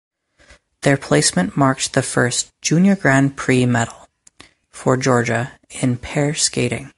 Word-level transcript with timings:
Their 0.81 0.97
placement 0.97 1.55
marked 1.55 1.93
the 1.93 2.01
first 2.01 2.49
Junior 2.61 2.95
Grand 2.95 3.37
Prix 3.37 3.65
medal 3.67 4.07
for 4.69 4.97
Georgia 4.97 5.51
in 5.69 5.97
pair 5.97 6.33
skating. 6.33 6.89